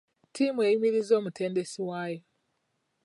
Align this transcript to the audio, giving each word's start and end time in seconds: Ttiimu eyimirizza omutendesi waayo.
Ttiimu 0.29 0.59
eyimirizza 0.67 1.13
omutendesi 1.19 1.79
waayo. 1.87 2.21